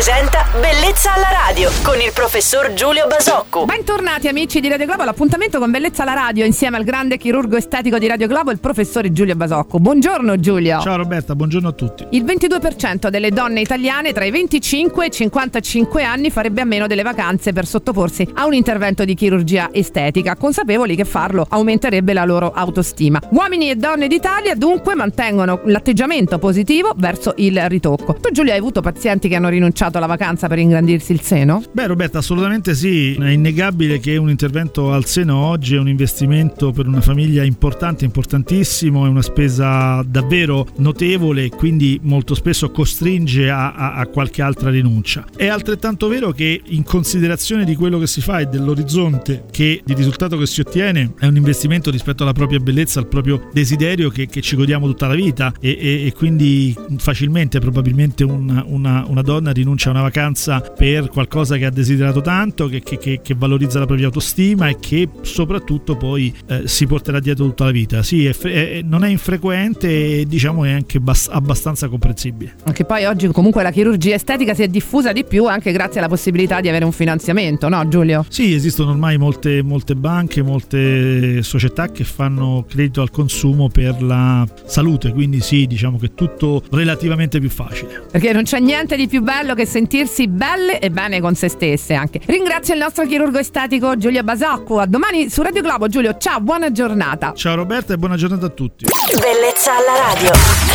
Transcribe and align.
presenta 0.00 0.49
Bellezza 0.52 1.14
alla 1.14 1.30
radio 1.46 1.70
con 1.84 2.00
il 2.00 2.10
professor 2.12 2.72
Giulio 2.72 3.06
Basocco. 3.06 3.66
Bentornati 3.66 4.26
amici 4.26 4.58
di 4.58 4.66
Radio 4.68 4.84
Globo, 4.84 5.04
l'appuntamento 5.04 5.60
con 5.60 5.70
Bellezza 5.70 6.02
alla 6.02 6.14
radio 6.14 6.44
insieme 6.44 6.76
al 6.76 6.82
grande 6.82 7.18
chirurgo 7.18 7.56
estetico 7.56 7.98
di 7.98 8.08
Radio 8.08 8.26
Globo, 8.26 8.50
il 8.50 8.58
professore 8.58 9.12
Giulio 9.12 9.36
Basocco. 9.36 9.78
Buongiorno 9.78 10.40
Giulio. 10.40 10.80
Ciao 10.80 10.96
Roberta, 10.96 11.36
buongiorno 11.36 11.68
a 11.68 11.72
tutti. 11.72 12.04
Il 12.10 12.24
22% 12.24 13.10
delle 13.10 13.30
donne 13.30 13.60
italiane 13.60 14.12
tra 14.12 14.24
i 14.24 14.32
25 14.32 15.04
e 15.04 15.06
i 15.06 15.10
55 15.12 16.02
anni 16.02 16.30
farebbe 16.30 16.62
a 16.62 16.64
meno 16.64 16.88
delle 16.88 17.02
vacanze 17.02 17.52
per 17.52 17.64
sottoporsi 17.64 18.28
a 18.34 18.44
un 18.46 18.54
intervento 18.54 19.04
di 19.04 19.14
chirurgia 19.14 19.68
estetica, 19.70 20.34
consapevoli 20.34 20.96
che 20.96 21.04
farlo 21.04 21.46
aumenterebbe 21.48 22.12
la 22.12 22.24
loro 22.24 22.50
autostima. 22.50 23.20
Uomini 23.30 23.70
e 23.70 23.76
donne 23.76 24.08
d'Italia 24.08 24.56
dunque 24.56 24.96
mantengono 24.96 25.60
l'atteggiamento 25.66 26.40
positivo 26.40 26.92
verso 26.96 27.34
il 27.36 27.68
ritocco. 27.68 28.14
Tu 28.14 28.32
Giulio 28.32 28.50
hai 28.50 28.58
avuto 28.58 28.80
pazienti 28.80 29.28
che 29.28 29.36
hanno 29.36 29.48
rinunciato 29.48 29.98
alla 29.98 30.06
vacanza 30.06 30.38
per 30.48 30.58
ingrandirsi 30.58 31.12
il 31.12 31.20
seno? 31.20 31.62
Beh 31.72 31.86
Roberta, 31.86 32.18
assolutamente 32.18 32.74
sì. 32.74 33.14
È 33.14 33.28
innegabile 33.28 34.00
che 34.00 34.16
un 34.16 34.30
intervento 34.30 34.92
al 34.92 35.04
seno 35.04 35.36
oggi 35.36 35.74
è 35.74 35.78
un 35.78 35.88
investimento 35.88 36.72
per 36.72 36.86
una 36.86 37.00
famiglia 37.00 37.44
importante, 37.44 38.04
importantissimo, 38.04 39.06
è 39.06 39.08
una 39.08 39.22
spesa 39.22 40.02
davvero 40.06 40.66
notevole 40.78 41.44
e 41.44 41.48
quindi 41.50 41.98
molto 42.02 42.34
spesso 42.34 42.70
costringe 42.70 43.50
a, 43.50 43.72
a, 43.74 43.94
a 43.94 44.06
qualche 44.06 44.42
altra 44.42 44.70
rinuncia. 44.70 45.24
È 45.36 45.46
altrettanto 45.46 46.08
vero 46.08 46.32
che 46.32 46.60
in 46.64 46.82
considerazione 46.82 47.64
di 47.64 47.74
quello 47.74 47.98
che 47.98 48.06
si 48.06 48.20
fa 48.20 48.40
e 48.40 48.46
dell'orizzonte 48.46 49.44
che 49.50 49.82
di 49.84 49.94
risultato 49.94 50.36
che 50.36 50.46
si 50.46 50.60
ottiene 50.60 51.12
è 51.18 51.26
un 51.26 51.36
investimento 51.36 51.90
rispetto 51.90 52.22
alla 52.22 52.32
propria 52.32 52.58
bellezza, 52.58 53.00
al 53.00 53.06
proprio 53.06 53.48
desiderio 53.52 54.10
che, 54.10 54.26
che 54.26 54.40
ci 54.40 54.56
godiamo 54.56 54.86
tutta 54.86 55.06
la 55.06 55.14
vita 55.14 55.52
e, 55.60 55.76
e, 55.78 56.06
e 56.06 56.12
quindi 56.12 56.74
facilmente 56.96 57.58
probabilmente 57.58 58.24
un, 58.24 58.62
una, 58.66 59.04
una 59.06 59.22
donna 59.22 59.50
rinuncia 59.50 59.88
a 59.88 59.92
una 59.92 60.02
vacanza 60.02 60.29
per 60.76 61.08
qualcosa 61.08 61.56
che 61.56 61.66
ha 61.66 61.70
desiderato 61.70 62.20
tanto, 62.20 62.68
che, 62.68 62.80
che, 62.80 63.20
che 63.22 63.34
valorizza 63.36 63.78
la 63.78 63.86
propria 63.86 64.06
autostima 64.06 64.68
e 64.68 64.76
che 64.80 65.08
soprattutto 65.22 65.96
poi 65.96 66.32
eh, 66.46 66.62
si 66.66 66.86
porterà 66.86 67.20
dietro 67.20 67.46
tutta 67.46 67.64
la 67.64 67.70
vita. 67.70 68.02
Sì, 68.02 68.26
è, 68.26 68.36
è, 68.36 68.80
non 68.84 69.04
è 69.04 69.08
infrequente 69.08 69.88
e 70.20 70.26
diciamo 70.26 70.64
è 70.64 70.72
anche 70.72 71.00
bas- 71.00 71.28
abbastanza 71.30 71.88
comprensibile. 71.88 72.54
Anche 72.64 72.84
poi 72.84 73.04
oggi 73.04 73.26
comunque 73.28 73.62
la 73.62 73.70
chirurgia 73.70 74.14
estetica 74.14 74.54
si 74.54 74.62
è 74.62 74.68
diffusa 74.68 75.12
di 75.12 75.24
più 75.24 75.46
anche 75.46 75.72
grazie 75.72 76.00
alla 76.00 76.08
possibilità 76.08 76.60
di 76.60 76.68
avere 76.68 76.84
un 76.84 76.92
finanziamento, 76.92 77.68
no 77.68 77.86
Giulio? 77.88 78.24
Sì, 78.28 78.54
esistono 78.54 78.90
ormai 78.90 79.16
molte, 79.18 79.62
molte 79.62 79.94
banche, 79.94 80.42
molte 80.42 81.42
società 81.42 81.90
che 81.90 82.04
fanno 82.04 82.64
credito 82.68 83.02
al 83.02 83.10
consumo 83.10 83.68
per 83.68 84.02
la 84.02 84.46
salute, 84.64 85.12
quindi 85.12 85.40
sì, 85.40 85.66
diciamo 85.66 85.98
che 85.98 86.06
è 86.06 86.14
tutto 86.14 86.62
relativamente 86.70 87.38
più 87.40 87.50
facile. 87.50 88.06
Perché 88.10 88.32
non 88.32 88.42
c'è 88.42 88.60
niente 88.60 88.96
di 88.96 89.08
più 89.08 89.22
bello 89.22 89.54
che 89.54 89.66
sentirsi 89.66 90.19
belle 90.28 90.80
e 90.80 90.90
bene 90.90 91.20
con 91.20 91.34
se 91.34 91.48
stesse 91.48 91.94
anche. 91.94 92.20
Ringrazio 92.26 92.74
il 92.74 92.80
nostro 92.80 93.06
chirurgo 93.06 93.38
estetico 93.38 93.96
Giulio 93.96 94.22
Basacco. 94.22 94.78
A 94.78 94.86
domani 94.86 95.28
su 95.30 95.42
Radio 95.42 95.62
Globo. 95.62 95.88
Giulio, 95.88 96.16
ciao, 96.18 96.40
buona 96.40 96.70
giornata. 96.72 97.32
Ciao 97.34 97.54
Roberta 97.54 97.94
e 97.94 97.96
buona 97.96 98.16
giornata 98.16 98.46
a 98.46 98.50
tutti. 98.50 98.84
Bellezza 98.84 99.72
alla 99.76 100.12
radio. 100.12 100.69